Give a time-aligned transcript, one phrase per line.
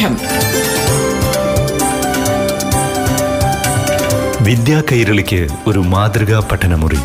[0.00, 0.16] പാഠം
[4.44, 6.98] വിദ്യാ കൈരളിക്ക് ഒരു മാതൃകാ പഠനമുറി.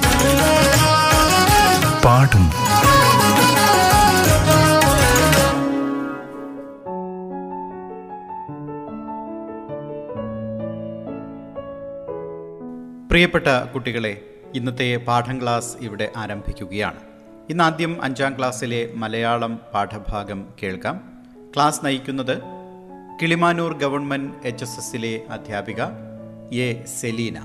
[2.05, 2.46] പാഠം.
[13.09, 14.21] പ്രിയപ്പെട്ട കുട്ടികളെ
[14.55, 17.00] ഇന്നത്തെ പാഠം ക്ലാസ് ഇവിടെ ആരംഭിക്കുകയാണ്.
[17.50, 21.02] ഇന്ന് ആദ്യം അഞ്ചാം ക്ലാസ്സിലെ മലയാളം പാഠഭാഗം കേൾക്കാം.
[21.55, 22.55] ക്ലാസ് നയിക്കുന്നത്
[23.22, 25.82] കിളിമാനൂർ ഗവൺമെന്റ് എച്ച് എസ് എസിലെ അധ്യാപിക
[26.55, 27.38] എ സെലീന.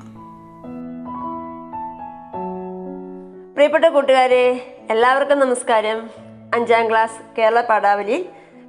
[3.55, 6.11] പ്രിയപ്പെട്ട കൂട്ടുകാരെ എല്ലാവർക്കും നമസ്കാരം.
[6.55, 8.27] അഞ്ചാം ക്ലാസ് കേരള പാഠാവലിയിൽ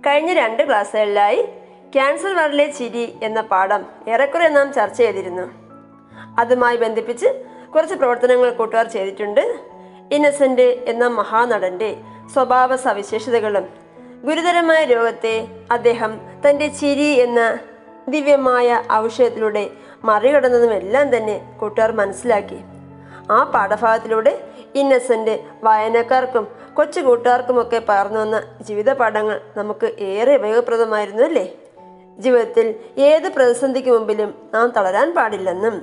[0.07, 1.41] കഴിഞ്ഞ രണ്ട് ക്ലാസ്സുകളിലായി
[1.93, 5.51] ക്യാൻസർ വറിലെ ചിരി എന്ന പാഠം ഏറെക്കുറെ നാം ചർച്ച ചെയ്തിരുന്നു.
[6.39, 9.59] അതുമായി ബന്ധിപ്പിച്ച് കുറച്ച് പ്രവർത്തനങ്ങൾ കൂട്ടുകാർ ചെയ്തിട്ടുണ്ട്.
[10.11, 11.97] ഇന്നസെന്റ് എന്ന മഹാനടന്റെ
[12.33, 13.80] സ്വഭാവ സവിശേഷതകളും
[14.23, 16.11] ഗുരുതരമായ രോഗത്തെ അദ്ദേഹം
[16.43, 17.59] തന്റെ ചിരി എന്ന
[18.09, 19.69] ദിവ്യമായ ഔഷധത്തിലൂടെ
[20.03, 22.59] മറികടന്നതുമെല്ലാം തന്നെ കൂട്ടുകാർ മനസ്സിലാക്കി.
[23.31, 24.33] ആ പാഠഭാഗത്തിലൂടെ
[24.75, 31.45] ഇന്നസെന്റ് വായനക്കാർക്കും കൊച്ചു കൂട്ടുകാർക്കുമൊക്കെ പകർന്നു വന്ന ജീവിത പാഠങ്ങൾ നമുക്ക് ഏറെ ഉപയോഗപ്രദമായിരുന്നു അല്ലേ
[32.19, 35.75] ജീവിതത്തിൽ ഏത് പ്രതിസന്ധിക്ക് മുമ്പിലും നാം തളരാൻ പാടില്ലെന്നും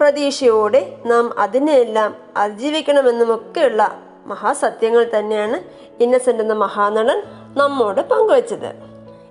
[0.00, 3.82] പ്രതീക്ഷയോടെ നാം അതിനെയെല്ലാം അതിജീവിക്കണമെന്നുമൊക്കെയുള്ള
[4.26, 5.58] മഹാസത്യങ്ങൾ തന്നെയാണ്
[6.00, 7.18] ഇന്നസെന്റ് എന്ന മഹാനടൻ
[7.58, 8.70] നമ്മോട് പങ്കുവച്ചത്.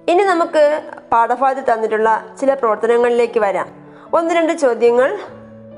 [0.09, 3.67] ഇനി നമുക്ക് പാഠഭാഗത്ത് തന്നിട്ടുള്ള ചില പ്രവർത്തനങ്ങളിലേക്ക് വരാം.
[4.13, 5.17] ഒന്ന് രണ്ട് ചോദ്യങ്ങൾ.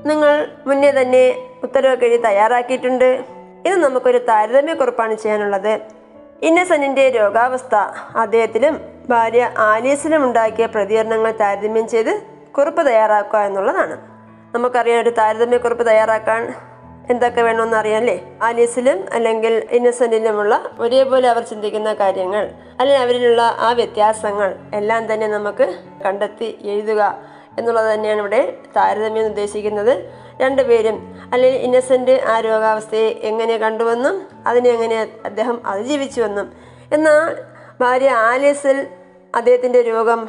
[0.06, 1.24] നിങ്ങൾ മുന്നേ തന്നെ
[1.62, 3.24] ഉത്തരവൊക്കെ എഴുതി തയ്യാറാക്കിയിട്ടുണ്ട്.
[3.66, 5.80] ഇത് നമുക്കൊരു താരതമ്യക്കുറിപ്പാണ് ചെയ്യാനുള്ളത്.
[6.42, 7.74] ഇന്നസെന്റിന്റെ രോഗാവസ്ഥ.
[8.16, 12.22] അദ്ദേഹത്തിലും ഭാര്യ ആലീസിലും ഉണ്ടാക്കിയ പ്രതികരണങ്ങൾ താരതമ്യം ചെയ്ത്
[12.58, 13.96] കുറിപ്പ് തയ്യാറാക്കുക എന്നുള്ളതാണ്.
[14.54, 16.42] നമുക്കറിയാം ഒരു താരതമ്യക്കുറിപ്പ് തയ്യാറാക്കാൻ
[17.10, 22.44] എന്തൊക്കെ വേണമെന്ന് അറിയാമല്ലേ ആലീസിലും അല്ലെങ്കിൽ ഇന്നസെന്റിലുമുള്ള ഒരേപോലെ അവർ ചിന്തിക്കുന്ന കാര്യങ്ങൾ
[22.78, 25.66] അല്ലെങ്കിൽ അവരിലുള്ള ആ വ്യത്യാസങ്ങൾ എല്ലാം തന്നെ നമുക്ക്
[26.06, 27.02] കണ്ടെത്തി എഴുതുക
[27.58, 28.40] എന്നുള്ളത് തന്നെയാണ് ഇവിടെ
[28.76, 29.94] താരതമ്യം ഉദ്ദേശിക്കുന്നത്.
[30.40, 30.96] രണ്ടുപേരും
[31.32, 34.14] അല്ലെങ്കിൽ ഇന്നസെന്റ് ആ രോഗാവസ്ഥയെ എങ്ങനെ കണ്ടുവെന്നും
[34.46, 36.46] അതിനെ എങ്ങനെ അദ്ദേഹം അതിജീവിച്ചുവെന്നും.
[36.92, 37.26] എന്നാൽ
[37.80, 38.78] ഭാര്യ ആലീസിൽ
[39.34, 40.20] അദ്ദേഹത്തിന്റെ രോഗം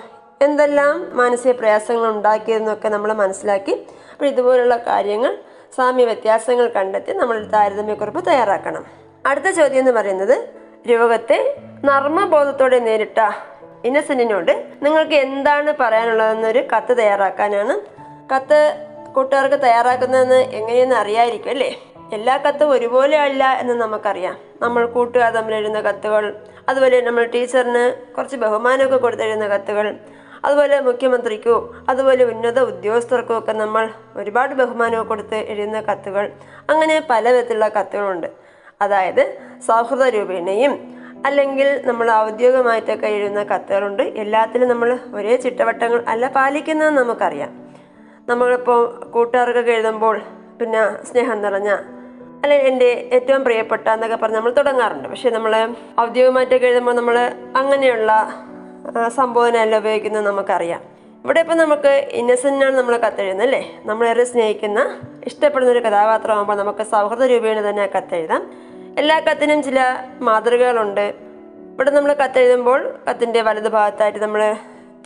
[0.42, 3.74] എന്തെല്ലാം മാനസിക പ്രയാസങ്ങൾ ഉണ്ടാക്കിയതെന്നൊക്കെ നമ്മൾ മനസ്സിലാക്കി.
[4.12, 5.34] അപ്പോൾ ഇതുപോലുള്ള കാര്യങ്ങൾ
[5.76, 8.86] സാമ്യ വ്യത്യാസങ്ങൾ കണ്ടെത്തി നമ്മൾ താരതമ്യക്കുറിപ്പ് തയ്യാറാക്കണം.
[9.26, 10.50] അടുത്ത ചോദ്യം എന്ന് പറയുന്നത്
[10.90, 13.30] രോഗത്തെ നർമ്മബോധത്തോടെ നേരിട്ട
[13.86, 17.80] ഇന്നസെന്റിനോട് നിങ്ങൾക്ക് എന്താണ് പറയാനുള്ളതെന്നൊരു കത്ത് തയ്യാറാക്കാനാണ്.
[18.36, 21.84] കത്ത് കൂട്ടുകാർക്ക് തയ്യാറാക്കുന്നതെന്ന് എങ്ങനെയെന്ന് അറിയായിരിക്കും അല്ലേ?
[22.14, 24.38] എല്ലാ കത്തും ഒരുപോലെ അല്ല എന്ന് നമുക്കറിയാം.
[24.62, 26.36] നമ്മൾ കൂട്ടുകാർ തമ്മിൽ എഴുതുന്ന കത്തുകൾ
[26.70, 29.96] അതുപോലെ നമ്മൾ ടീച്ചറിന് കുറച്ച് ബഹുമാനമൊക്കെ കൊടുത്തെഴുതുന്ന കത്തുകൾ
[30.46, 36.32] അതുപോലെ മുഖ്യമന്ത്രിക്കും അതുപോലെ ഉന്നത ഉദ്യോഗസ്ഥർക്കും ഒക്കെ നമ്മൾ ഒരുപാട് ബഹുമാനമൊക്കെ കൊടുത്ത് എഴുതുന്ന കത്തുകൾ.
[36.70, 38.28] അങ്ങനെ പല വിധത്തിലുള്ള കത്തുകളുണ്ട്.
[38.82, 44.04] അതായത് സൗഹൃദ രൂപേണയും അല്ലെങ്കിൽ നമ്മൾ ഔദ്യോഗികമായിട്ടൊക്കെ എഴുതുന്ന കത്തുകളുണ്ട്.
[44.04, 47.52] എല്ലാത്തിലും നമ്മൾ ഒരേ ചിട്ടവട്ടങ്ങൾ അല്ല പാലിക്കുന്നതെന്ന് നമുക്കറിയാം.
[48.30, 50.22] നമ്മളിപ്പോൾ കൂട്ടുകാർക്കൊക്കെ എഴുതുമ്പോൾ
[50.62, 51.70] പിന്നെ സ്നേഹം നിറഞ്ഞ
[52.44, 55.10] അല്ലെ എന്റെ ഏറ്റവും പ്രിയപ്പെട്ട എന്നൊക്കെ പറഞ്ഞ് നമ്മൾ തുടങ്ങാറുണ്ട്.
[55.10, 58.12] പക്ഷെ നമ്മൾ ഔദ്യോഗികമായിട്ടൊക്കെ എഴുതുമ്പോൾ നമ്മൾ അങ്ങനെയുള്ള
[59.10, 60.82] സംബോധനയല്ല ഉപയോഗിക്കുന്നത് നമുക്കറിയാം.
[61.24, 62.10] ഇവിടെ ഇപ്പം നമുക്ക്
[62.64, 63.80] ആണ് നമ്മൾ കത്തെഴുതുന്നത് അല്ലേ?
[63.86, 68.52] നമ്മളേറെ സ്നേഹിക്കുന്ന ഇഷ്ടപ്പെടുന്ന ഒരു കഥാപാത്രമാകുമ്പോൾ നമുക്ക് സൗഹൃദ രൂപേണ തന്നെ കത്തെഴുതാം
[68.98, 69.80] എല്ലാ കത്തിനും ചില
[70.22, 71.14] മാതൃകകളുണ്ട്.
[71.74, 74.56] ഇവിടെ നമ്മൾ കത്തെഴുതുമ്പോൾ കത്തിന്റെ വലത് ഭാഗത്തായിട്ട് നമ്മൾ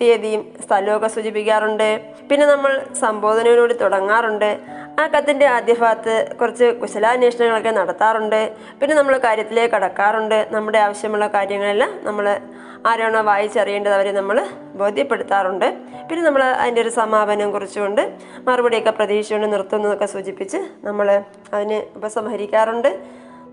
[0.02, 2.14] തീയതിയും സ്ഥലമൊക്കെ സൂചിപ്പിക്കാറുണ്ട്.
[2.32, 4.58] പിന്നെ നമ്മൾ സംബോധനയോടുകൂടി തുടങ്ങാറുണ്ട്.
[5.02, 8.52] ആ കത്തിന്റെ ആദ്യ ഭാഗത്ത് കുറച്ച് കുശലാന്വേഷണങ്ങളൊക്കെ നടത്താറുണ്ട്.
[8.82, 10.48] പിന്നെ നമ്മൾ കാര്യത്തിലേക്ക് കടക്കാറുണ്ട്.
[10.52, 12.40] നമ്മുടെ ആവശ്യമുള്ള കാര്യങ്ങളെല്ലാം നമ്മൾ
[12.86, 15.66] ആരാണോ വായിച്ചറിയേണ്ടത് നമ്മൾ ബോധ്യപ്പെടുത്താറുണ്ട്.
[16.10, 18.02] പിന്നെ നമ്മൾ അതിന്റെ ഒരു സമാപനം കുറിച്ചുകൊണ്ട്
[18.48, 21.24] മറുപടിയൊക്കെ പ്രതീക്ഷിച്ചുകൊണ്ട് നിർത്തുന്നതൊക്കെ സൂചിപ്പിച്ച് നമ്മൾ
[21.54, 23.00] അതിന് ഉപസംഹരിക്കാറുണ്ട്.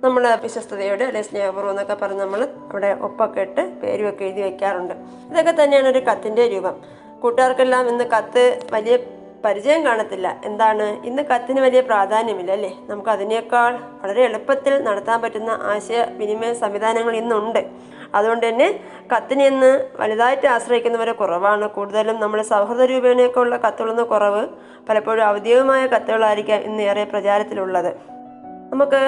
[0.05, 4.95] നമ്മൾ വിശ്വസ്തയോടെ അല്ലെങ്കിൽ സ്നേഹപൂർവം എന്നൊക്കെ പറഞ്ഞ് നമ്മൾ അവിടെ ഒപ്പൊക്കെ ഇട്ട് പേരുമൊക്കെ എഴുതി വെക്കാറുണ്ട്.
[5.31, 6.77] ഇതൊക്കെ തന്നെയാണ് ഒരു കത്തിന്റെ രൂപം.
[7.21, 8.97] കൂട്ടുകാർക്കെല്ലാം ഇന്ന് കത്ത് വലിയ
[9.45, 10.41] പരിചയം കാണത്തില്ല.
[10.45, 11.07] എന്താണ്?
[11.07, 17.67] ഇന്ന് കത്തിന് വലിയ പ്രാധാന്യമില്ല അല്ലേ നമുക്ക് അതിനേക്കാൾ വളരെ എളുപ്പത്തിൽ നടത്താൻ പറ്റുന്ന ആശയവിനിമയ സംവിധാനങ്ങൾ ഇന്നുണ്ട്.
[18.15, 18.81] അതുകൊണ്ട് തന്നെ
[19.17, 21.69] കത്തിനെ ഇന്ന് വലുതായിട്ട് ആശ്രയിക്കുന്നവരെ കുറവാണ്.
[21.69, 24.49] കൂടുതലും നമ്മൾ സൗഹൃദ രൂപേണയൊക്കെ ഉള്ള കത്തുകളൊന്നും കുറവ്
[24.89, 28.12] പലപ്പോഴും ഔദ്യോഗികമായ കത്തുകളായിരിക്കാം ഇന്ന് ഏറെ പ്രചാരത്തിലുള്ളത്.
[28.73, 29.01] നമുക്ക്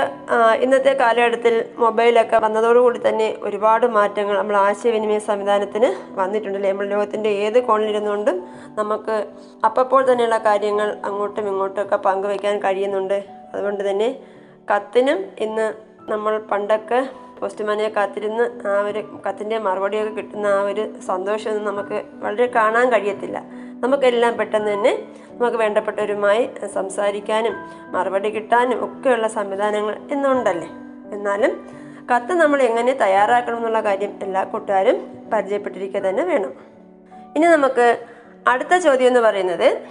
[0.64, 5.88] ഇന്നത്തെ കാലഘട്ടത്തിൽ മൊബൈലൊക്കെ വന്നതോടുകൂടി തന്നെ ഒരുപാട് മാറ്റങ്ങൾ നമ്മൾ ആശയവിനിമയ സംവിധാനത്തിന്
[6.20, 8.36] വന്നിട്ടുണ്ടല്ലേ നമ്മൾ ലോകത്തിന്റെ ഏത് കോണിലിരുന്നുകൊണ്ടും
[8.80, 9.16] നമുക്ക്
[9.68, 13.18] അപ്പോൾ തന്നെയുള്ള കാര്യങ്ങൾ അങ്ങോട്ടും ഇങ്ങോട്ടും ഒക്കെ പങ്കുവയ്ക്കാൻ കഴിയുന്നുണ്ട്.
[13.54, 14.10] അതുകൊണ്ട് തന്നെ
[14.70, 15.66] കത്തിനും ഇന്ന്
[16.12, 17.00] നമ്മൾ പണ്ടൊക്കെ
[17.38, 23.38] പോസ്റ്റ്മാനെ കാത്തിരുന്ന് ആ ഒരു കത്തിന്റെ മറുപടിയൊക്കെ കിട്ടുന്ന ആ ഒരു സന്തോഷമൊന്നും നമുക്ക് വളരെ കാണാൻ കഴിയത്തില്ല.
[23.82, 24.92] നമുക്കെല്ലാം പെട്ടെന്ന് തന്നെ
[25.40, 27.52] നമുക്ക് വേണ്ടപ്പെട്ടവരുമായി സംസാരിക്കാനും
[27.92, 30.68] മറുപടി കിട്ടാനും ഒക്കെയുള്ള സംവിധാനങ്ങൾ ഇന്നുണ്ടല്ലേ?
[31.12, 31.68] എന്നാലും
[32.14, 36.52] കത്ത് നമ്മൾ എങ്ങനെ തയ്യാറാക്കണം എന്നുള്ള കാര്യം എല്ലാ കൂട്ടുകാരും പരിചയപ്പെട്ടിരിക്കുക തന്നെ വേണം.
[37.36, 38.04] ഇനി നമുക്ക്
[38.48, 39.82] അടുത്ത ചോദ്യം എന്ന് പറയുന്നത്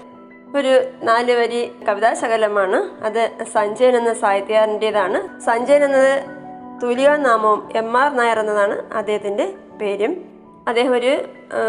[0.57, 5.41] ഒരു നാല് വരി കവിതാ ശകലമാണ് അത് സഞ്ജയൻ എന്ന സാഹിത്യകാരന്റെതാണ്.
[5.41, 6.25] സഞ്ജയൻ എന്നത്
[6.83, 10.32] തുലികാനാമവും എം ആർ നായർ എന്നതാണ് അദ്ദേഹത്തിന്റെ പേരും.
[10.67, 11.11] അദ്ദേഹം ഒരു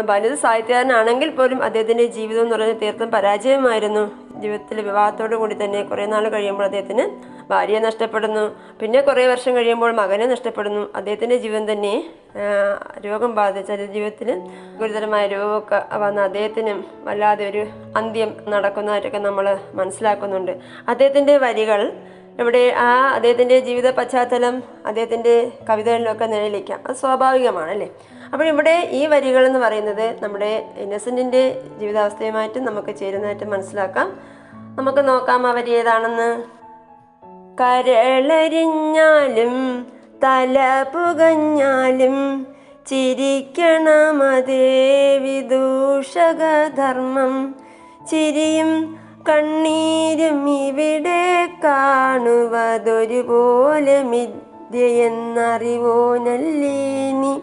[0.05, 4.03] ബാലിത സാഹിത്യകാരനാണെങ്കിൽ പോലും അദ്ദേഹത്തിന്റെ ജീവിതം എന്ന് പറഞ്ഞാൽ തീർത്തും പരാജയമായിരുന്നു.
[4.41, 7.03] ജീവിതത്തിൽ വിവാഹത്തോടു കൂടി തന്നെ കുറേ നാൾ കഴിയുമ്പോൾ അദ്ദേഹത്തിന്
[7.49, 8.55] ഭാര്യയെ നഷ്ടപ്പെടുന്നു.
[8.79, 10.91] പിന്നെ കുറേ വർഷം കഴിയുമ്പോൾ മകനെ നഷ്ടപ്പെടുന്നു.
[10.95, 11.93] അദ്ദേഹത്തിന്റെ ജീവിതം തന്നെ
[13.05, 14.29] രോഗം ബാധിച്ച ജീവിതത്തിൽ
[14.79, 17.65] ഗുരുതരമായ രോഗമൊക്കെ വന്ന അദ്ദേഹത്തിനും വല്ലാതെ ഒരു
[17.95, 20.53] അന്ത്യം നടക്കുന്നതായിട്ടൊക്കെ നമ്മൾ മനസ്സിലാക്കുന്നുണ്ട്.
[20.87, 21.93] അദ്ദേഹത്തിന്റെ വരികൾ
[22.39, 26.79] ഇവിടെ ആ അദ്ദേഹത്തിന്റെ ജീവിത പശ്ചാത്തലം അദ്ദേഹത്തിന്റെ കവിതകളിലൊക്കെ നിഴലിക്കാം.
[26.87, 27.89] അത് സ്വാഭാവികമാണ് അല്ലേ?
[28.35, 34.19] അപ്പോൾ ഇവിടെ ഈ വരികൾ എന്ന് പറയുന്നത് നമ്മുടെ ഇന്നസെന്റിന്റെ ജീവിതാവസ്ഥയുമായിട്ട് നമുക്ക് ചേരുന്നതായിട്ട് മനസ്സിലാക്കാം.
[34.75, 36.43] നമുക്ക് നോക്കാം അവർ ഏതാണെന്ന്.
[37.61, 39.87] കരളരിഞ്ഞാലും
[40.23, 42.47] തല പുകഞ്ഞാലും
[42.87, 47.55] ചിരിക്കണമതേ വിദൂഷകധർമ്മം.
[48.11, 48.99] ചിരിയും
[49.29, 57.41] കണ്ണീരും ഇവിടെ കാണുവതൊരുപോലെ മിഥ്യയെന്നറിവോ നല്ലീനി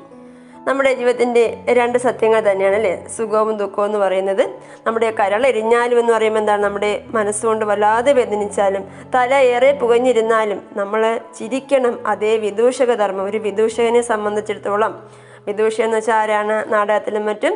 [0.66, 2.92] നമ്മുടെ ജീവിതത്തിന്റെ രണ്ട് സത്യങ്ങൾ തന്നെയാണ് അല്ലേ?
[3.16, 4.42] സുഖവും ദുഃഖവും എന്ന് പറയുന്നത്.
[4.86, 6.62] നമ്മുടെ കരളെരിഞ്ഞാലും എന്ന് പറയുമ്പോൾ എന്താണ്?
[6.62, 8.82] നമ്മുടെ മനസ്സുകൊണ്ട് വല്ലാതെ വേദനിച്ചാലും
[9.14, 11.02] തല ഏറെ പുകഞ്ഞിരുന്നാലും നമ്മൾ
[11.38, 13.24] ചിരിക്കണം അതേ വിദൂഷക ധർമ്മം.
[13.24, 14.94] ഒരു വിദൂഷകനെ സംബന്ധിച്ചിടത്തോളം
[15.46, 16.72] വിദൂഷ എന്ന് വെച്ചാൽ ആരാണ്?
[16.72, 17.54] നാടകത്തിലും മറ്റും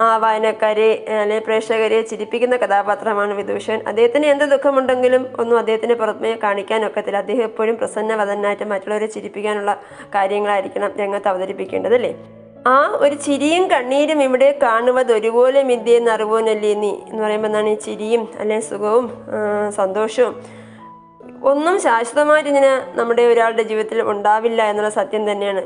[0.00, 0.88] ആ വായനക്കാരെ
[1.20, 8.64] അല്ലെ പ്രേക്ഷകരെ ചിരിപ്പിക്കുന്ന കഥാപാത്രമാണ് വിദൂഷൻ അദ്ദേഹത്തിന് എന്ത് ദുഃഖമുണ്ടെങ്കിലും ഒന്നും അദ്ദേഹത്തിന് പുറമേ കാണിക്കാനൊക്കത്തില്ല അദ്ദേഹം എപ്പോഴും പ്രസന്നവതനായിട്ട്
[8.64, 9.72] മറ്റുള്ളവരെ ചിരിപ്പിക്കാനുള്ള
[10.14, 12.12] കാര്യങ്ങളായിരിക്കണം രംഗത്ത് അവതരിപ്പിക്കേണ്ടത് അല്ലേ?
[12.72, 16.90] ആ ഒരു ചിരിയും കണ്ണീരും ഇവിടെ കാണുന്നത് ഒരുപോലെ മിഥ്യയെന്ന് അറിവോനല്ലേ നീ?
[17.10, 19.06] എന്ന് പറയുമ്പോൾ എന്താണ് ഈ ചിരിയും അല്ലെങ്കിൽ സുഖവും
[19.76, 20.34] സന്തോഷവും?
[21.50, 25.62] ഒന്നും ശാശ്വതമായിട്ട് ഇങ്ങനെ നമ്മുടെ ഒരാളുടെ ജീവിതത്തിൽ ഉണ്ടാവില്ല എന്നുള്ള സത്യം തന്നെയാണ്.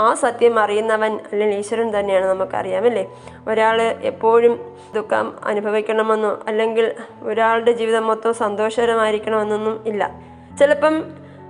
[0.00, 3.04] ആ സത്യം അറിയുന്നവൻ അല്ലെങ്കിൽ ഈശ്വരൻ തന്നെയാണ് നമുക്കറിയാമല്ലേ
[3.48, 4.54] ഒരാൾ എപ്പോഴും
[4.94, 10.02] ദുഃഖം അനുഭവിക്കണമെന്നോ അല്ലെങ്കിൽ ഒരാളുടെ ജീവിതം മൊത്തം സന്തോഷകരമായിരിക്കണമെന്നൊന്നും ഇല്ല.
[10.58, 10.94] ചിലപ്പം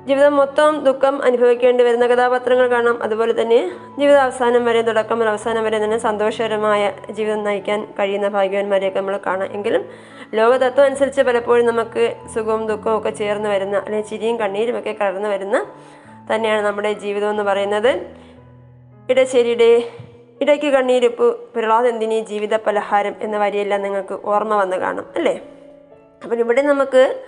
[0.06, 3.02] ജീവിതം മൊത്തം ദുഃഖം അനുഭവിക്കേണ്ടി വരുന്ന കഥാപാത്രങ്ങൾ കാണാം.
[3.02, 8.98] അതുപോലെ തന്നെ ജീവിത അവസാനം വരെ തുടക്കം മുതൽ അവസാനം വരെ തന്നെ സന്തോഷകരമായ ജീവിതം നയിക്കാൻ കഴിയുന്ന ഭാഗ്യവാന്മാരെയൊക്കെ
[8.98, 9.52] നമ്മൾ കാണാം.
[9.52, 9.84] എങ്കിലും
[10.34, 15.66] ലോകതത്വം അനുസരിച്ച് പലപ്പോഴും നമുക്ക് സുഖവും ദുഃഖവും ഒക്കെ ചേർന്ന് വരുന്ന അല്ലെങ്കിൽ ചിരിയും കണ്ണീരും ഒക്കെ കടന്നു വരുന്ന
[16.34, 18.06] തന്നെയാണ് നമ്മുടെ ജീവിതം എന്ന് പറയുന്നത്.
[19.10, 19.82] ഇടശ്ശേരിയുടെ
[20.40, 25.40] ഇടയ്ക്ക് കണ്ണീരിപ്പ് പ്രഹ്ലാദന്തിനി ജീവിത പലഹാരം എന്ന വരിയെല്ലാം നിങ്ങൾക്ക് ഓർമ്മ വന്ന് കാണും അല്ലേ?
[26.24, 27.22] അപ്പം ഇവിടെ നമുക്ക്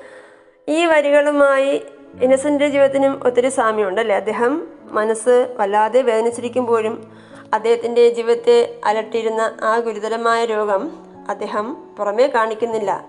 [0.69, 1.82] ഈ വരികളുമായി
[2.20, 7.12] ഇന്നസെന്റ് ജീവിതത്തിനും ഒത്തിരി സാമ്യമുണ്ട് അല്ലേ അദ്ദേഹം മനസ്സ് വല്ലാതെ വേദനിച്ചിരിക്കുമ്പോഴും
[7.53, 10.93] അദ്ദേഹത്തിന്റെ ജീവിതത്തെ അലട്ടിയിരുന്ന ആ ഗുരുതരമായ രോഗം
[11.29, 13.06] അദ്ദേഹം പുറമേ കാണിക്കുന്നില്ല.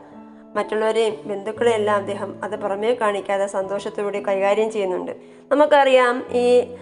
[0.56, 5.12] മറ്റുള്ളവരെയും ബന്ധുക്കളെയെല്ലാം അദ്ദേഹം അത് പുറമേ കാണിക്കാതെ സന്തോഷത്തോടെ കൈകാര്യം ചെയ്യുന്നുണ്ട്.
[5.52, 6.76] നമുക്കറിയാം ഈ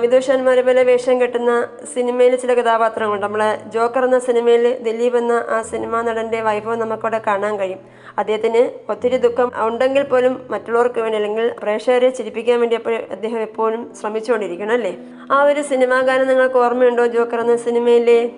[0.00, 3.26] വിദൂഷന്മാരെ പോലെ വേഷം കെട്ടുന്ന സിനിമയിൽ ചില കഥാപാത്രങ്ങളുണ്ട്.
[3.26, 7.78] നമ്മളെ ജോക്കർ എന്ന സിനിമയിൽ ദിലീപ് എന്ന ആ സിനിമാ നടന്റെ വൈഭവം നമുക്കവിടെ കാണാൻ കഴിയും.
[8.18, 12.76] അദ്ദേഹത്തിന് ഒത്തിരി ദുഃഖം ഉണ്ടെങ്കിൽ പോലും മറ്റുള്ളവർക്ക് വേണ്ടി അല്ലെങ്കിൽ പ്രേക്ഷകരെ ചിരിപ്പിക്കാൻ വേണ്ടി
[13.10, 14.96] അദ്ദേഹം എപ്പോഴും ശ്രമിച്ചുകൊണ്ടിരിക്കണം അല്ലേ?
[15.30, 18.30] ആ ഒരു സിനിമാ ഗാനം നിങ്ങൾക്ക് ഓർമ്മയുണ്ടോ ജോക്കർ എന്ന സിനിമയിലെ?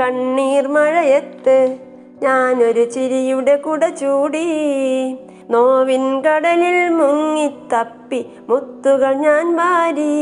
[0.00, 1.78] കണ്ണീർ മഴയത്ത്
[2.22, 4.46] ഞാനൊരു ചിരിയുടെ കുട ചൂടി
[5.50, 10.16] നോവിൻ കടലിൽ മുങ്ങിത്തപ്പി മുത്തുകൾ ഞാൻ വാരി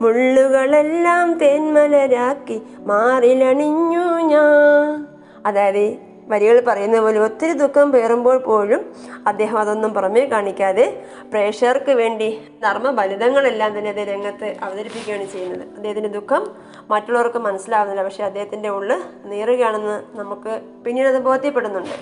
[0.00, 5.06] മുള്ളുകളെല്ലാം തേന്മലരാക്കി മാറിലണിഞ്ഞു ഞാൻ.
[5.46, 8.94] അതായത് വരികൾ പറയുന്ന പോലെ ഒത്തിരി ദുഃഖം പേറുമ്പോൾ പോലും
[9.26, 15.68] അദ്ദേഹം അതൊന്നും പുറമേ കാണിക്കാതെ പ്രേക്ഷകർക്ക് വേണ്ടി ധർമ്മ ബലിതങ്ങളെല്ലാം തന്നെ അദ്ദേഹം രംഗത്ത് അവതരിപ്പിക്കുകയാണ് ചെയ്യുന്നത്.
[15.68, 16.56] അദ്ദേഹത്തിന്റെ ദുഃഖം
[16.90, 18.02] മറ്റുള്ളവർക്ക് മനസ്സിലാവുന്നില്ല.
[18.02, 21.94] പക്ഷേ അദ്ദേഹത്തിന്റെ ഉള്ളിൽ നീറുകയാണെന്ന് നമുക്ക് പിന്നീട് അത് ബോധ്യപ്പെടുന്നുണ്ട്.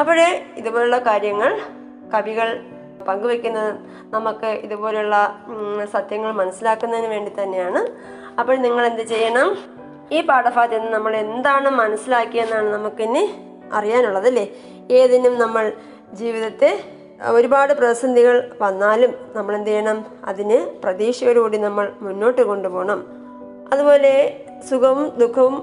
[0.00, 1.60] അപ്പോഴേ ഇതുപോലുള്ള കാര്യങ്ങൾ
[2.14, 2.62] കവികൾ
[3.08, 3.72] പങ്കുവെക്കുന്നത്
[4.14, 5.16] നമുക്ക് ഇതുപോലുള്ള
[5.92, 7.80] സത്യങ്ങൾ മനസ്സിലാക്കുന്നതിന് വേണ്ടി തന്നെയാണ്.
[8.40, 9.48] അപ്പോൾ നിങ്ങൾ എന്ത് ചെയ്യണം?
[10.12, 13.22] ഈ പാഠഭാഗത്തിൽ നിന്ന് നമ്മൾ എന്താണ് മനസ്സിലാക്കിയെന്നാണ് നമുക്കിനി
[13.72, 14.44] അറിയാനുള്ളത് അല്ലേ?
[14.90, 15.72] ഏതിനും നമ്മൾ
[16.12, 16.70] ജീവിതത്തെ
[17.30, 19.98] ഒരുപാട് പ്രതിസന്ധികൾ വന്നാലും നമ്മൾ എന്ത് ചെയ്യണം?
[20.24, 23.00] അതിന് പ്രതീക്ഷയോടുകൂടി നമ്മൾ മുന്നോട്ട് കൊണ്ടുപോകണം.
[23.72, 24.12] അതുപോലെ
[24.70, 25.56] സുഖവും ദുഃഖവും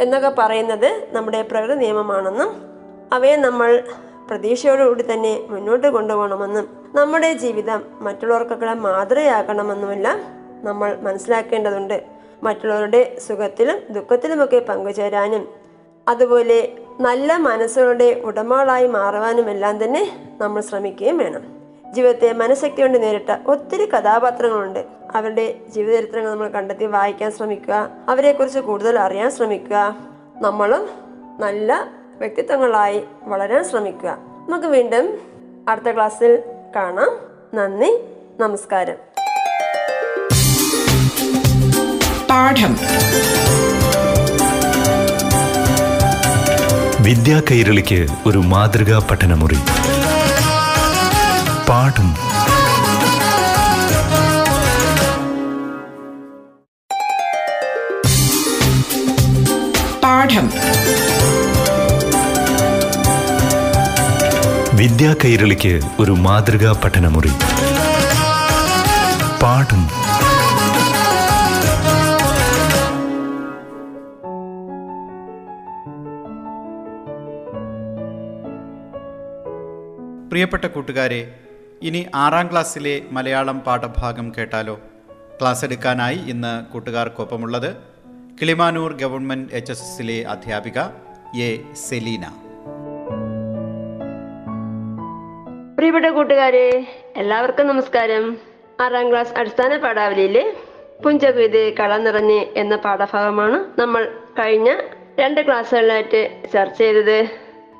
[0.00, 2.50] എന്നൊക്കെ പറയുന്നത് നമ്മുടെ പ്രകൃതി നിയമമാണെന്നും
[3.12, 3.70] അവയെ നമ്മൾ
[4.28, 10.20] പ്രതീക്ഷയോടുകൂടി തന്നെ മുന്നോട്ട് കൊണ്ടുപോകണമെന്നും നമ്മുടെ ജീവിതം മറ്റുള്ളവർക്കൊക്കെ മാതൃകയാക്കണമെന്നുമെല്ലാം
[10.64, 12.02] നമ്മൾ മനസ്സിലാക്കേണ്ടതുണ്ട്.
[12.42, 15.48] മറ്റുള്ളവരുടെ സുഖത്തിലും ദുഃഖത്തിലുമൊക്കെ പങ്കുചേരാനും
[16.08, 21.42] അതുപോലെ നല്ല മനസ്സുകളുടെ ഉടമകളായി മാറുവാനും എല്ലാം തന്നെ നമ്മൾ ശ്രമിക്കുകയും വേണം.
[21.92, 24.84] ജീവിതത്തെ മനഃശക്തി കൊണ്ട് നേരിട്ട ഒത്തിരി കഥാപാത്രങ്ങളുണ്ട്.
[25.14, 29.96] അവരുടെ ജീവചരിത്രങ്ങൾ നമ്മൾ കണ്ടെത്തി വായിക്കാൻ ശ്രമിക്കുക അവരെക്കുറിച്ച് കൂടുതൽ അറിയാൻ ശ്രമിക്കുക.
[30.40, 30.88] നമ്മളും
[31.38, 34.16] നല്ല വ്യക്തിത്വങ്ങളായി വളരാൻ ശ്രമിക്കുക.
[34.48, 35.18] നമുക്ക് വീണ്ടും
[35.68, 36.42] അടുത്ത ക്ലാസ്സിൽ
[36.76, 37.08] കാണാം.
[37.54, 38.00] നന്ദി.
[38.40, 38.96] നമസ്കാരം.
[42.30, 42.76] പാഠം.
[47.00, 49.58] വിദ്യാ കൈരളിക്ക് ഒരു മാതൃകാ പഠനമുറി.
[51.68, 52.14] പാഠം.
[60.00, 60.63] പാഠം.
[64.84, 67.28] വിദ്യാ കൈരളിക്ക് ഒരു മാതൃകാ പഠനമുറി.
[69.42, 69.86] പാഠം.
[80.28, 81.34] പ്രിയപ്പെട്ട കൂട്ടുകാരെ
[81.82, 84.80] ഇനി ആറാം ക്ലാസ്സിലെ മലയാളം പാഠഭാഗം കേട്ടാലോ?
[85.40, 87.76] ക്ലാസ് എടുക്കാനായി ഇന്ന് കൂട്ടുകാർക്കൊപ്പമുള്ളത്
[88.40, 90.78] കിളിമാനൂർ ഗവൺമെന്റ് എച്ച് എസ് എസിലെ അധ്യാപിക
[91.42, 92.43] എ സെലീന.
[95.76, 96.66] പ്രിയപ്പെട്ട കൂട്ടുകാരെ
[97.16, 98.24] എല്ലാവർക്കും നമസ്കാരം.
[98.80, 100.42] ആറാം ക്ലാസ് അടിസ്ഥാന പാഠാവലിയിലെ
[101.04, 104.02] പുഞ്ചകവിത കള നിറഞ്ഞ് എന്ന പാഠഭാഗമാണ് നമ്മൾ
[104.38, 104.68] കഴിഞ്ഞ
[105.20, 106.20] രണ്ട് ക്ലാസ്സുകളിലായിട്ട്
[106.52, 107.18] ചർച്ച ചെയ്തത്.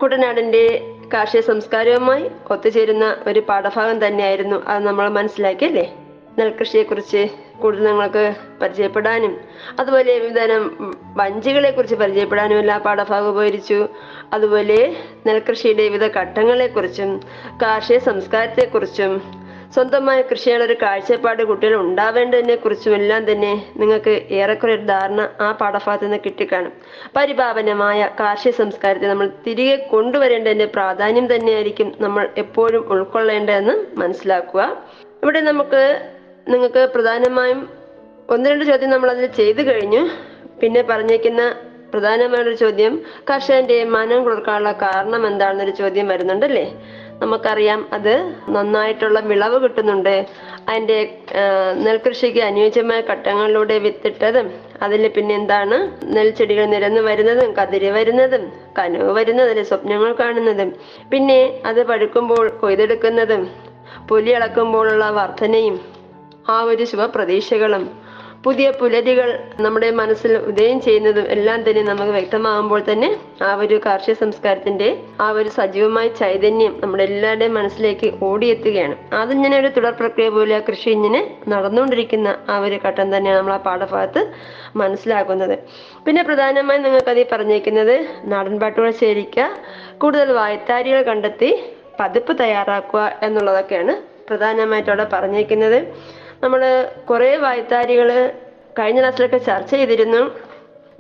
[0.01, 0.65] കുട്ടനാടിന്റെ
[1.13, 4.65] കാർഷിക സംസ്കാരവുമായി ഒത്തുചേരുന്ന ഒരു പാഠഭാഗം തന്നെയായിരുന്നു.
[4.65, 5.87] അത് നമ്മൾ മനസ്സിലാക്കിയല്ലേ
[6.39, 7.23] നെൽകൃഷിയെക്കുറിച്ച്
[7.61, 9.41] കൂടുതൽ നിങ്ങൾക്ക് പരിചയപ്പെടാനും
[9.81, 13.89] അതുപോലെ വിവിധതരം വഞ്ചികളെ കുറിച്ച് പരിചയപ്പെടാനും എല്ലാ പാഠഭാഗം ഉപകരിച്ചു
[14.33, 14.97] അതുപോലെ
[15.27, 17.21] നെൽകൃഷിയുടെ വിവിധ ഘട്ടങ്ങളെക്കുറിച്ചും
[17.63, 19.45] കാർഷിക സംസ്കാരത്തെ കുറിച്ചും
[19.75, 26.05] സ്വന്തമായ കൃഷിയുടെ ഒരു കാഴ്ചപ്പാട് കുട്ടികൾ ഉണ്ടാവേണ്ടതിനെ കുറിച്ചും എല്ലാം തന്നെ നിങ്ങൾക്ക് ഏറെക്കുറെ ഒരു ധാരണ ആ പാഠഭാഗത്ത്
[26.05, 26.73] നിന്ന് കിട്ടിക്കാണും.
[27.17, 34.77] പരിപാവനമായ കാർഷിക സംസ്കാരത്തെ നമ്മൾ തിരികെ കൊണ്ടുവരേണ്ടതിന്റെ പ്രാധാന്യം തന്നെയായിരിക്കും നമ്മൾ എപ്പോഴും ഉൾക്കൊള്ളേണ്ടതെന്ന് മനസ്സിലാക്കുക.
[35.23, 35.83] ഇവിടെ നമുക്ക്
[36.53, 37.61] നിങ്ങൾക്ക് പ്രധാനമായും
[38.35, 40.03] ഒന്ന് രണ്ട് ചോദ്യം നമ്മൾ അതിൽ ചെയ്തു കഴിഞ്ഞു.
[40.61, 41.43] പിന്നെ പറഞ്ഞേക്കുന്ന
[41.93, 42.95] പ്രധാനമായൊരു ചോദ്യം
[43.31, 46.65] കർഷകന്റെ മനം കൊടുക്കാനുള്ള കാരണം എന്താണെന്നൊരു ചോദ്യം വരുന്നുണ്ടല്ലേ?
[47.21, 48.15] നമുക്കറിയാം അത്
[48.55, 50.15] നന്നായിട്ടുള്ള വിളവ് കിട്ടുന്നുണ്ട്.
[50.69, 50.99] അതിന്റെ
[51.85, 54.47] നെൽകൃഷിക്ക് അനുയോജ്യമായ ഘട്ടങ്ങളിലൂടെ വിത്തിട്ടതും
[54.83, 55.77] അതിൽ പിന്നെ എന്താണ്
[56.17, 58.45] നെൽച്ചെടികൾ നിരന്ന് വരുന്നതും കതിരി വരുന്നതും
[58.79, 60.71] കനവ് വരുന്നതും സ്വപ്നങ്ങൾ കാണുന്നതും.
[61.13, 63.45] പിന്നെ അത് പഴുക്കുമ്പോൾ കൊയ്തെടുക്കുന്നതും
[64.11, 65.77] പുലി അളക്കുമ്പോഴുള്ള വർധനയും
[66.53, 67.85] ആ ഒരു ശുഭപ്രതീക്ഷകളും
[68.45, 69.29] പുതിയ പുലരികൾ
[69.65, 73.09] നമ്മുടെ മനസ്സിൽ ഉദയം ചെയ്യുന്നതും എല്ലാം തന്നെ നമുക്ക് വ്യക്തമാകുമ്പോൾ തന്നെ
[73.47, 74.89] ആ ഒരു കാർഷിക സംസ്കാരത്തിന്റെ
[75.25, 78.97] ആ ഒരു സജീവമായ ചൈതന്യം നമ്മുടെ എല്ലാവരുടെയും മനസ്സിലേക്ക് ഓടിയെത്തുകയാണ്.
[79.21, 81.21] അതിങ്ങനെ ഒരു തുടർ പ്രക്രിയ പോലെ കൃഷി ഇങ്ങനെ
[81.53, 84.23] നടന്നുകൊണ്ടിരിക്കുന്ന ആ ഒരു ഘട്ടം തന്നെയാണ് നമ്മൾ ആ പാഠഭാഗത്ത്
[84.83, 85.57] മനസ്സിലാക്കുന്നത്.
[86.07, 87.97] പിന്നെ പ്രധാനമായും നിങ്ങൾക്ക് അതിൽ പറഞ്ഞേക്കുന്നത്
[88.33, 89.47] നാടൻ പാട്ടുകൾ ശേഖരിക്കുക
[90.03, 91.51] കൂടുതൽ വായത്താരികൾ കണ്ടെത്തി
[92.01, 93.95] പതിപ്പ് തയ്യാറാക്കുക എന്നുള്ളതൊക്കെയാണ്
[94.29, 95.79] പ്രധാനമായിട്ട് അവിടെ പറഞ്ഞേക്കുന്നത്
[96.45, 98.33] നമ്മൾ കുറേ വായത്താരികൾ
[98.79, 100.31] കഴിഞ്ഞ ക്ലാസ്സിലൊക്കെ ചർച്ച ചെയ്തിരുന്നു.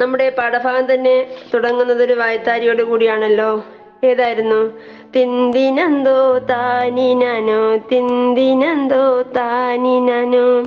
[0.01, 3.65] നമ്മുടെ പാഠഭാഗം തന്നെ തുടങ്ങുന്നത് ഒരു വായത്താരിയോട് കൂടിയാണല്ലോ.
[4.05, 4.73] ഏതായിരുന്നു?
[5.17, 10.63] തിന്തിനന്തോ താനിനോ തിന്തിനന്തോ താനിനോ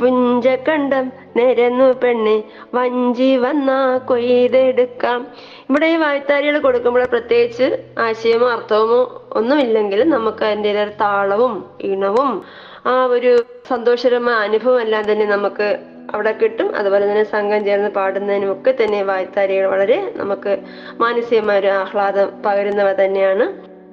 [0.00, 2.42] പുഞ്ചക്കണ്ടം നിരന്നു പെണ്ണ്
[2.74, 5.26] വഞ്ചി വന്നാ കൊയ്തെടുക്കാം.
[5.70, 12.44] ഇവിടെ ഈ വായത്താരികൾ കൊടുക്കുമ്പോൾ പ്രത്യേകിച്ച് ആശയമോ അർത്ഥമോ ഒന്നുമില്ലെങ്കിലും നമുക്ക് അതിന്റെ താളവും ഈണവും
[12.90, 13.30] ആ ഒരു
[13.68, 15.68] സന്തോഷകരമായ അനുഭവം എല്ലാം തന്നെ നമുക്ക്
[16.14, 16.68] അവിടെ കിട്ടും.
[16.76, 20.52] അതുപോലെ തന്നെ സംഘം ചേർന്ന് പാടുന്നതിനും ഒക്കെ തന്നെ വായ്ത്താരികൾ വളരെ നമുക്ക്
[21.00, 23.46] മാനസികമായ ഒരു ആഹ്ലാദം പകരുന്നവ തന്നെയാണ്.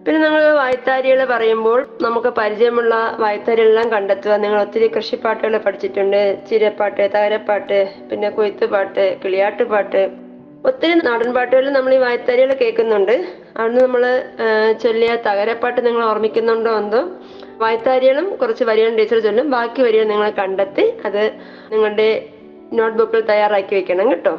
[0.05, 4.33] പിന്നെ നമ്മൾ വായ്ത്താരികൾ പറയുമ്പോൾ നമുക്ക് പരിചയമുള്ള വായ്ത്താരികളെല്ലാം കണ്ടെത്തുക.
[4.35, 6.21] നിങ്ങൾ ഒത്തിരി കൃഷിപ്പാട്ടുകൾ പഠിച്ചിട്ടുണ്ട്.
[6.49, 10.03] ചിരപ്പാട്ട് തകരപ്പാട്ട് പിന്നെ കൊയ്ത്തുപാട്ട് കിളിയാട്ടുപാട്ട്.
[10.69, 13.15] ഒത്തിരി നാടൻ പാട്ടുകളിൽ നമ്മൾ ഈ വായ്ത്താരികൾ കേൾക്കുന്നുണ്ട്.
[13.57, 14.03] അവിടുന്ന് നമ്മൾ
[14.83, 17.01] ചൊല്ലിയ തകരപ്പാട്ട് നിങ്ങൾ ഓർമ്മിക്കുന്നുണ്ടോ എന്തോ?
[17.63, 21.23] വായ്ത്താരികളും കുറച്ച് വരികളും ടീച്ചർ ചൊല്ലും ബാക്കി വരികൾ നിങ്ങൾ കണ്ടെത്തി അത്
[21.71, 22.09] നിങ്ങളുടെ
[22.73, 24.33] നോട്ട്ബുക്കിൽ തയ്യാറാക്കി വെക്കണം കേട്ടോ.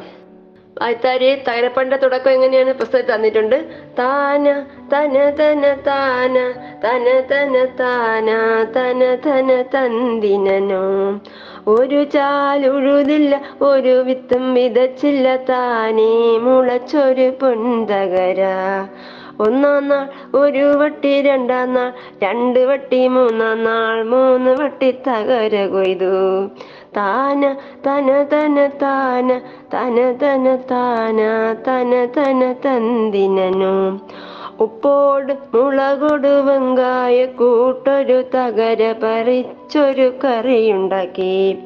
[0.79, 2.73] വായ്ത്താരി തൈരപ്പണ്ട തുടക്കം എങ്ങനെയാണ്?
[2.73, 3.57] പുസ്തകത്തിൽ തന്നിട്ടുണ്ട്.
[3.99, 4.47] താന
[4.93, 6.37] തന തന താന
[6.85, 8.31] തന തന താന
[8.77, 10.83] തന തന തന്തിനോ
[11.67, 15.37] ഒരു ചാലുഴുതില്ല ഒരു വിത്തും വിതച്ചില്ല.
[15.51, 16.11] താനേ
[16.47, 18.41] മുളച്ചൊരു പൊന്തകര
[19.41, 26.47] ഒന്നാം നാൾ ഒരു വട്ടി രണ്ടാം നാൾ രണ്ട് വട്ടി മൂന്നാം നാൾ മൂന്ന് വട്ടി തകര കൊയ്തു.
[26.97, 29.41] താന തന തന താന
[29.75, 31.21] തന തന താന
[31.69, 34.01] തന തന തന്തിനനു.
[34.61, 41.57] ഉപ്പോട് മുളകൊട് വെങ്കായ കൂട്ടൊരു തകര പറിച്ചൊരു കറിയുണ്ടാക്കി.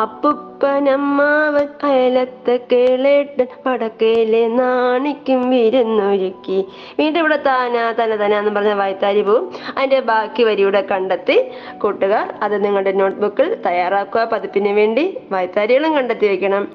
[0.00, 6.64] അപ്പുപ്പനമ്മാവൻ അയലത്തെ കേളേട്ടൻ വടക്കേലെ നാണിക്കും വിരുന്നൊരുക്കി.
[6.98, 9.52] വീണ്ടും ഇവിടെ താന തന തന എന്ന് പറഞ്ഞ വായത്താരി പോവും.
[9.76, 14.24] അതിന്റെ ബാക്കി വരിയുടെ കണ്ടെത്തി കൂട്ടുകാർ അത് നിങ്ങളുടെ നോട്ട്ബുക്കിൽ തയ്യാറാക്കുക.
[14.24, 16.68] പതിപ്പിന് വേണ്ടി വായത്താരികളും കണ്ടെത്തി വെക്കണം.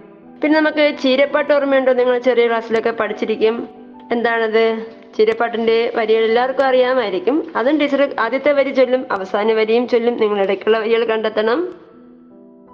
[0.43, 1.93] പിന്നെ നമുക്ക് ചീരപ്പാട്ട് ഓർമ്മയുണ്ടോ?
[1.93, 3.69] നിങ്ങൾ ചെറിയ ക്ലാസ്സിലൊക്കെ പഠിച്ചിരിക്കും.
[4.11, 4.85] എന്താണത്?
[5.17, 7.51] ചീരപ്പാട്ടിന്റെ വരികൾ എല്ലാവർക്കും അറിയാമായിരിക്കും.
[7.55, 10.17] അതും ടീച്ചർ ആദ്യത്തെ വരി ചൊല്ലും അവസാന വരിയും ചൊല്ലും.
[10.17, 11.80] നിങ്ങൾ ഇടയ്ക്കുള്ള വരികൾ കണ്ടെത്തണം.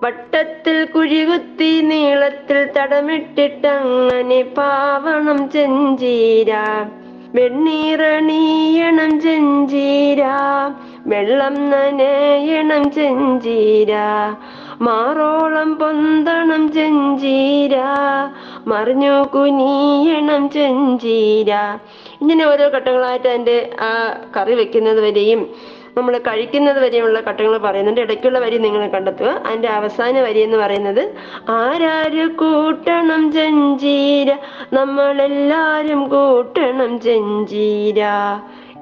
[0.03, 6.51] വട്ടത്തിൽ കുഴികുത്തി നീളത്തിൽ തടമിട്ടിട്ടങ്ങനെ പാവണം ചെഞ്ചീര.
[7.35, 10.23] വെണ്ണീറണീയണം ചെഞ്ചീര.
[11.07, 13.93] വെള്ളം നനയണം ചെഞ്ചീര.
[14.81, 17.75] മാറോളം പൊന്തണം ചെഞ്ചീര.
[18.67, 21.79] മറിഞ്ഞു കുനിയണം ചെഞ്ചീര.
[22.21, 25.49] ഇങ്ങനെ ഓരോ ഘട്ടങ്ങളായിട്ട് എന്റെ ആ കറി വെക്കുന്നത് വരെയും
[25.97, 28.01] നമ്മൾ കഴിക്കുന്നത് വരെയുള്ള ഘട്ടങ്ങൾ പറയുന്നുണ്ട്.
[28.01, 29.29] ഇടയ്ക്കുള്ള വരി നിങ്ങൾ കണ്ടെത്തുക.
[29.29, 31.15] അതിന്റെ അവസാന വരി എന്ന് പറയുന്നത്
[31.49, 34.35] ആരാര് കൂട്ടണം ജഞ്ചീര
[34.73, 38.01] നമ്മളെല്ലാരും കൂട്ടണം ജഞ്ചീര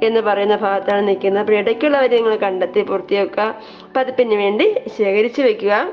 [0.04, 1.42] എന്ന് പറയുന്ന ഭാഗത്താണ് നിൽക്കുന്നത്.
[1.42, 3.56] അപ്പോൾ ഇടയ്ക്കുള്ള വരി നിങ്ങൾ കണ്ടെത്തി പൂർത്തിയാക്കുക.
[3.96, 5.88] പതിപ്പിന് വേണ്ടി ശേഖരിച്ചു വെക്കുക.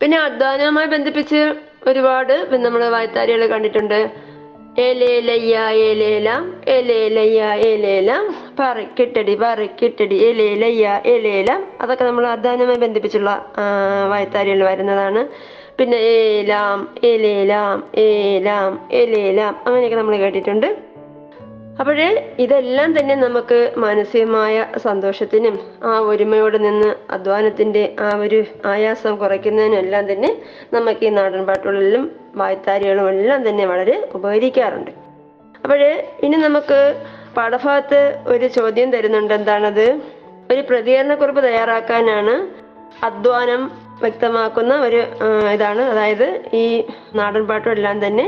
[0.00, 1.54] പിന്നെ അധ്വാനവുമായി ബന്ധിപ്പിച്ച്
[1.86, 4.29] ഒരുപാട് നമ്മൾ വായത്താരികൾ കണ്ടിട്ടുണ്ട്.
[4.78, 5.58] ഏലേലയ്യ
[5.88, 8.24] എലേലം ഏലേലയ്യ ഏലേലാം
[8.58, 13.30] പറക്കിട്ടടി പറക്കിട്ടടി എലേലയ്യ എലേലം അതൊക്കെ നമ്മൾ അധാനമായി ബന്ധിപ്പിച്ചുള്ള
[14.08, 15.28] വായത്താരികൾ വരുന്നതാണ്.
[15.78, 20.89] പിന്നെ ഏലാം എലേലാം ഏലാം എലേലാം അങ്ങനെയൊക്കെ നമ്മൾ കേട്ടിട്ടുണ്ട്.
[21.80, 30.12] അപ്പോഴേ ഇതെല്ലാം തന്നെ നമുക്ക് മാനസികമായ സന്തോഷത്തിനും ആ ഒരുമയോടെ നിന്ന് അധ്വാനത്തിന്റെ ആ ഒരു ആയാസം കുറയ്ക്കുന്നതിനും എല്ലാം
[30.12, 30.30] തന്നെ
[30.72, 34.90] നമുക്ക് ഈ നാടൻ പാട്ടുകളിലും വായ്ത്താരികളും എല്ലാം തന്നെ വളരെ ഉപകരിക്കാറുണ്ട്.
[35.64, 36.80] അപ്പോഴേ ഇനി നമുക്ക്
[37.36, 39.34] പാഠഭാഗത്ത് ഒരു ചോദ്യം തരുന്നുണ്ട്.
[39.34, 39.86] എന്താണത്?
[40.52, 42.34] ഒരു പ്രതികരണക്കുറിപ്പ് തയ്യാറാക്കാനാണ്
[43.04, 43.62] അധ്വാനം
[44.00, 45.00] വ്യക്തമാക്കുന്ന ഒരു
[45.52, 45.82] ഇതാണ്.
[45.82, 46.84] അതായത് ഈ
[47.14, 48.26] നാടൻ പാട്ടുമെല്ലാം തന്നെ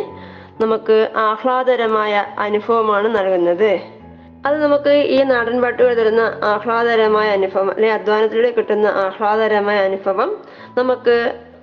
[0.63, 3.71] നമുക്ക് ആഹ്ലാദകരമായ അനുഭവമാണ് നൽകുന്നത്.
[4.47, 10.31] അത് നമുക്ക് ഈ നാടൻ പാട്ടുകൾ തരുന്ന ആഹ്ലാദകരമായ അനുഭവം അല്ലെ അധ്വാനത്തിലൂടെ കിട്ടുന്ന ആഹ്ലാദകരമായ അനുഭവം
[10.79, 11.17] നമുക്ക്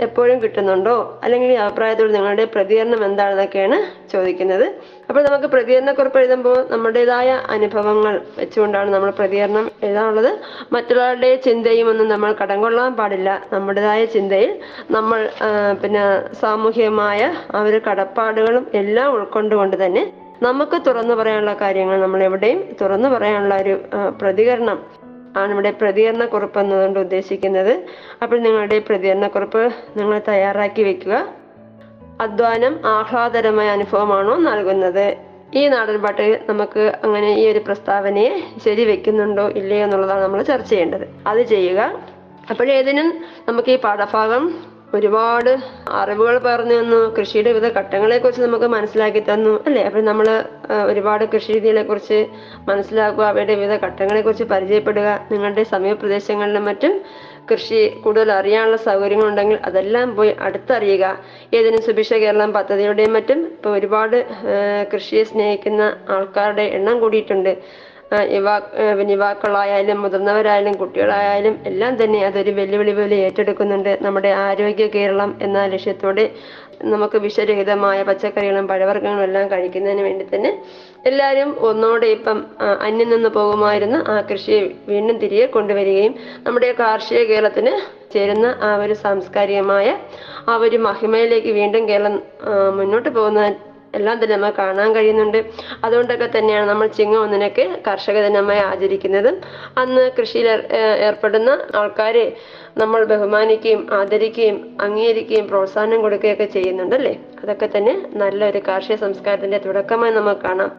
[0.05, 0.93] എപ്പോഴും കിട്ടുന്നുണ്ടോ?
[1.23, 3.77] അല്ലെങ്കിൽ ഈ അഭിപ്രായത്തോട് നിങ്ങളുടെ പ്രതികരണം എന്താണെന്നൊക്കെയാണ്
[4.13, 4.65] ചോദിക്കുന്നത്.
[5.09, 10.31] അപ്പോൾ നമുക്ക് പ്രതികരണക്കുറിപ്പ് എഴുതുമ്പോൾ നമ്മുടേതായ അനുഭവങ്ങൾ വെച്ചുകൊണ്ടാണ് നമ്മൾ പ്രതികരണം എഴുതാനുള്ളത്
[10.75, 13.29] മറ്റുള്ളവരുടെ ചിന്തയും ഒന്നും നമ്മൾ കടം കൊള്ളാൻ പാടില്ല.
[13.55, 14.53] നമ്മുടേതായ ചിന്തയിൽ
[14.97, 15.19] നമ്മൾ
[15.83, 16.03] പിന്നെ
[16.43, 17.21] സാമൂഹികമായ
[17.55, 20.05] ആ ഒരു കടപ്പാടുകളും എല്ലാം ഉൾക്കൊണ്ടുകൊണ്ട് തന്നെ
[20.47, 23.73] നമുക്ക് തുറന്നു പറയാനുള്ള കാര്യങ്ങൾ നമ്മൾ എവിടെയും തുറന്നു പറയാനുള്ള ഒരു
[24.21, 24.77] പ്രതികരണം
[25.37, 27.85] ആണ് ഇവിടെ പ്രതികരണക്കുറിപ്പ് എന്നതുകൊണ്ട് ഉദ്ദേശിക്കുന്നത്.
[28.23, 31.27] അപ്പോൾ നിങ്ങളുടെ പ്രതികരണക്കുറിപ്പ് നിങ്ങൾ തയ്യാറാക്കി വെക്കുക.
[32.21, 35.17] അധ്വാനം ആഹ്ലാദകരമായ അനുഭവമാണോ നൽകുന്നത്?
[35.55, 41.07] ഈ നാടൻ പാട്ട് നമുക്ക് അങ്ങനെ ഈ ഒരു പ്രസ്താവനയെ ശരി വെക്കുന്നുണ്ടോ ഇല്ലയോ എന്നുള്ളതാണ് നമ്മൾ ചർച്ച ചെയ്യേണ്ടത്.
[41.27, 41.99] അത് ചെയ്യുക.
[42.49, 44.63] അപ്പോഴേതിനും നമുക്ക് ഈ പാഠഭാഗം
[44.95, 45.49] ഒരുപാട്
[45.91, 47.15] അറിവുകൾ പറഞ്ഞു തന്നു.
[47.17, 49.63] കൃഷിയുടെ വിവിധ ഘട്ടങ്ങളെ കുറിച്ച് നമുക്ക് മനസ്സിലാക്കി തന്നു.
[49.67, 49.83] അല്ലെ?
[49.83, 50.27] അപ്പൊ നമ്മൾ
[50.85, 52.19] ഒരുപാട് കൃഷി രീതികളെ കുറിച്ച്
[52.67, 56.95] മനസ്സിലാക്കുക അവയുടെ വിവിധ ഘട്ടങ്ങളെ കുറിച്ച് പരിചയപ്പെടുക നിങ്ങളുടെ സമീപ പ്രദേശങ്ങളിലും മറ്റും
[57.51, 61.05] കൃഷി കൂടുതൽ അറിയാനുള്ള സൗകര്യങ്ങൾ ഉണ്ടെങ്കിൽ അതെല്ലാം പോയി അടുത്തറിയുക.
[61.53, 64.17] ഏതിനും സുഭിക്ഷ കേരളം പദ്ധതിയുടെയും മറ്റും ഇപ്പൊ ഒരുപാട്
[64.93, 67.53] കൃഷിയെ സ്നേഹിക്കുന്ന ആൾക്കാരുടെ എണ്ണം കൂടിയിട്ടുണ്ട്.
[68.35, 68.53] യുവാ
[69.11, 73.91] യുവാക്കളായാലും മുതിർന്നവരായാലും കുട്ടികളായാലും എല്ലാം തന്നെ അതൊരു വെല്ലുവിളി പോലെ ഏറ്റെടുക്കുന്നുണ്ട്.
[74.01, 76.25] നമ്മുടെ ആരോഗ്യ കേരളം എന്ന ലക്ഷ്യത്തോടെ
[76.83, 80.51] നമുക്ക് വിഷരഹിതമായ പച്ചക്കറികളും പഴവർഗങ്ങളും എല്ലാം കഴിക്കുന്നതിന് വേണ്ടി തന്നെ
[81.05, 82.37] എല്ലാവരും ഒന്നോടെ ഇപ്പം
[82.79, 87.73] അന്യം നിന്ന് പോകുമായിരുന്ന ആ കൃഷിയെ വീണ്ടും തിരികെ കൊണ്ടുവരികയും നമ്മുടെ കാർഷിക കേരളത്തിന്
[88.13, 89.87] ചേരുന്ന ആ ഒരു സാംസ്കാരികമായ
[90.49, 92.15] ആ ഒരു മഹിമയിലേക്ക് വീണ്ടും കേരളം
[92.71, 93.41] മുന്നോട്ട് പോകുന്ന
[93.95, 95.45] എല്ലാം തന്നെ നമുക്ക് കാണാൻ കഴിയുന്നുണ്ട്.
[95.83, 97.19] അതുകൊണ്ടൊക്കെ തന്നെയാണ് നമ്മൾ ചിങ്ങം
[97.87, 99.41] കർഷക ദിനമായി ആചരിക്കുന്നത്.
[99.77, 102.35] അന്ന് കൃഷിയിൽ ഏർ- ഏർ- ഏർപ്പെടുന്ന ആൾക്കാരെ
[102.77, 110.71] നമ്മൾ ബഹുമാനിക്കുകയും ആദരിക്കുകയും അംഗീകരിക്കുകയും പ്രോത്സാഹനം കൊടുക്കുകയൊക്കെ ചെയ്യുന്നുണ്ടല്ലേ അതൊക്കെ തന്നെ നല്ലൊരു കാർഷിക സംസ്കാരത്തിന്റെ തുടക്കമായി നമുക്ക് കാണാം.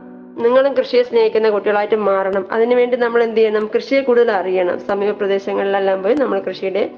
[0.43, 2.47] നിങ്ങളും കൃഷിയെ സ്നേഹിക്കുന്ന കുട്ടികളായിട്ട് മാറണം.
[2.53, 3.71] അതിനുവേണ്ടി നമ്മൾ എന്ത് ചെയ്യണം?
[3.75, 4.81] കൃഷിയെ കൂടുതൽ അറിയണം.
[4.81, 6.91] സമീപ പ്രദേശങ്ങളിലെല്ലാം പോയി നമ്മൾ കൃഷിയുടെ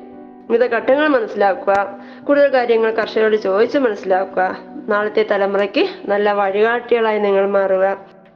[0.51, 1.98] വിവിധ ഘട്ടങ്ങൾ മനസ്സിലാക്കുക.
[2.25, 4.72] കൂടുതൽ കാര്യങ്ങൾ കർഷകരോട് ചോദിച്ച് മനസ്സിലാക്കുക.
[4.90, 7.87] നാളത്തെ തലമുറയ്ക്ക് നല്ല വഴികാട്ടികളായി നിങ്ങൾ മാറുക.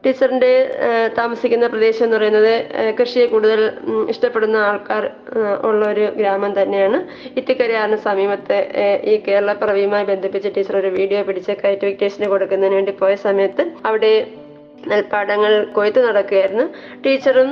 [0.05, 0.51] ടീച്ചറിന്റെ
[1.19, 2.53] താമസിക്കുന്ന പ്രദേശം എന്ന് പറയുന്നത്
[2.99, 3.61] കൃഷിയെ കൂടുതൽ
[4.13, 5.05] ഇഷ്ടപ്പെടുന്ന ആൾക്കാർ
[5.69, 6.99] ഉള്ള ഒരു ഗ്രാമം തന്നെയാണ്.
[7.41, 8.59] ഇത്തിക്കരയാറിന് സമീപത്തെ
[9.13, 14.13] ഈ കേരള പിറവിയുമായി ബന്ധിപ്പിച്ച് ടീച്ചർ ഒരു വീഡിയോ പിടിച്ച് കയറ്റിഫിക്കേഷന് കൊടുക്കുന്നതിന് വേണ്ടി പോയ സമയത്ത് അവിടെ
[14.91, 16.65] നെൽപ്പാടങ്ങൾ കൊയ്ത്ത് നടക്കുകയായിരുന്നു.
[17.05, 17.49] ടീച്ചറും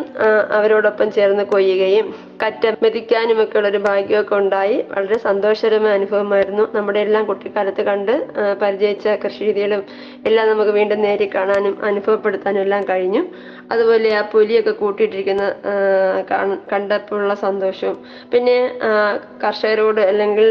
[0.58, 2.06] അവരോടൊപ്പം ചേർന്ന് കൊയ്യുകയും
[2.42, 4.76] കറ്റ മെതിക്കാനും ഒക്കെ ഉള്ളൊരു ഭാഗ്യമൊക്കെ ഉണ്ടായി.
[4.92, 6.64] വളരെ സന്തോഷകരമായ അനുഭവമായിരുന്നു.
[6.74, 8.12] നമ്മുടെ എല്ലാം കുട്ടിക്കാലത്ത് കണ്ട്
[8.62, 9.82] പരിചയിച്ച കൃഷി രീതികളും
[10.28, 13.22] എല്ലാം നമുക്ക് വീണ്ടും നേരി കാണാനും അനുഭവപ്പെടുത്താനും എല്ലാം കഴിഞ്ഞു.
[13.72, 15.44] അതുപോലെ ആ പുലിയൊക്കെ കൂട്ടിയിട്ടിരിക്കുന്ന
[16.72, 17.96] കണ്ടപ്പോഴുള്ള സന്തോഷവും.
[18.33, 18.57] പിന്നെ
[19.44, 20.46] കർഷകരോട് അല്ലെങ്കിൽ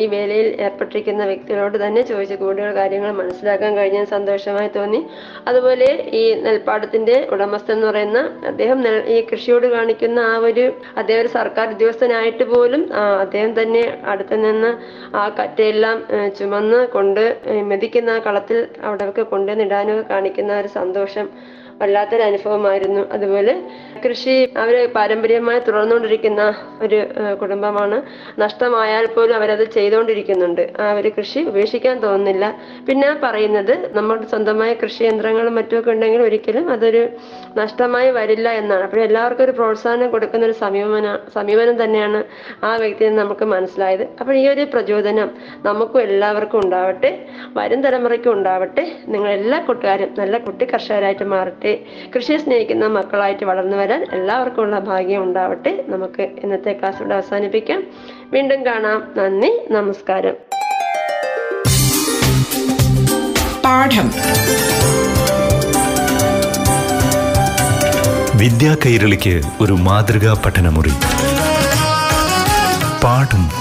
[0.00, 5.00] ഈ വേലയിൽ ഏർപ്പെട്ടിരിക്കുന്ന വ്യക്തികളോട് തന്നെ ചോദിച്ച് കൂടുതൽ കാര്യങ്ങൾ മനസ്സിലാക്കാൻ കഴിഞ്ഞ സന്തോഷമായി തോന്നി.
[5.48, 8.20] അതുപോലെ ഈ നെൽപ്പാടത്തിന്റെ ഉടമസ്ഥ എന്ന് പറയുന്ന
[8.52, 8.80] അദ്ദേഹം
[9.14, 12.84] ഈ കൃഷിയോട് കാണിക്കുന്ന ആ ഒരു അദ്ദേഹം ഒരു സർക്കാർ ഉദ്യോഗസ്ഥനായിട്ട് പോലും
[13.24, 14.70] അദ്ദേഹം തന്നെ അടുത്ത് നിന്ന്
[15.16, 15.98] ആ കറ്റയെല്ലാം
[16.38, 17.24] ചുമന്ന് കൊണ്ട്
[17.70, 21.26] മെതിക്കുന്ന ആ കളത്തിൽ അവിടെയൊക്കെ കൊണ്ടുവന്നിടാനൊക്കെ കാണിക്കുന്ന ഒരു സന്തോഷം
[21.80, 23.54] വല്ലാത്തൊരു അനുഭവമായിരുന്നു അതുപോലെ
[24.04, 26.42] കൃഷി അവർ പാരമ്പര്യമായി തുടർന്നുകൊണ്ടിരിക്കുന്ന
[26.84, 26.98] ഒരു
[27.40, 27.96] കുടുംബമാണ്.
[28.42, 30.62] നഷ്ടമായാൽ പോലും അവരത് ചെയ്തുകൊണ്ടിരിക്കുന്നുണ്ട്.
[30.80, 32.44] ആ അവർ കൃഷി ഉപേക്ഷിക്കാൻ തോന്നുന്നില്ല.
[32.88, 37.02] പിന്നെ പറയുന്നത് നമ്മുടെ സ്വന്തമായ കൃഷി യന്ത്രങ്ങളും മറ്റുമൊക്കെ ഉണ്ടെങ്കിൽ ഒരിക്കലും അതൊരു
[37.60, 38.84] നഷ്ടമായി വരില്ല എന്നാണ്.
[38.88, 42.20] അപ്പോൾ എല്ലാവർക്കും ഒരു പ്രോത്സാഹനം കൊടുക്കുന്ന ഒരു സമീപന സമീപനം തന്നെയാണ്
[42.68, 44.04] ആ നിന്ന് നമുക്ക് മനസ്സിലായത്.
[44.20, 45.28] അപ്പോൾ ഈ ഒരു പ്രചോദനം
[45.68, 47.10] നമുക്കും എല്ലാവർക്കും ഉണ്ടാവട്ടെ.
[47.58, 48.84] വരും തലമുറയ്ക്കും ഉണ്ടാവട്ടെ.
[49.12, 51.69] നിങ്ങൾ എല്ലാ കൂട്ടുകാരും നല്ല കുട്ടി കർഷകരായിട്ട് മാറട്ടെ.
[52.16, 55.84] കൃഷിയെ സ്നേഹിക്കുന്ന മക്കളായിട്ട് വളർന്നു വരാൻ എല്ലാവർക്കും ഉള്ള ഭാഗ്യം ഉണ്ടാവട്ടെ.
[55.88, 57.84] നമുക്ക് ഇന്നത്തെ ക്ലാസ് ഇവിടെ അവസാനിപ്പിക്കാം.
[58.32, 59.12] വീണ്ടും കാണാം.
[59.16, 59.66] നന്ദി.
[59.70, 60.34] നമസ്കാരം.
[63.64, 64.12] പാഠം.
[68.38, 70.92] വിദ്യാ കൈരളിക്ക് ഒരു മാതൃകാ പഠനമുറി.
[73.04, 73.59] പാഠം.